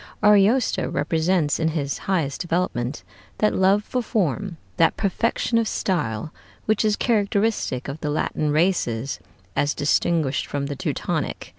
Ariosto 0.23 0.89
represents 0.89 1.59
in 1.59 1.69
its 1.73 1.99
highest 2.09 2.41
development 2.41 3.03
that 3.37 3.53
love 3.53 3.83
for 3.83 4.01
form, 4.01 4.57
that 4.77 4.97
perfection 4.97 5.59
of 5.59 5.67
style, 5.67 6.33
which 6.65 6.83
is 6.83 6.95
characteristic 6.95 7.87
of 7.87 7.99
the 8.01 8.09
Latin 8.09 8.49
races 8.49 9.19
as 9.55 9.75
distinguished 9.75 10.47
from 10.47 10.65
the 10.65 10.75
Teutonic. 10.75 11.49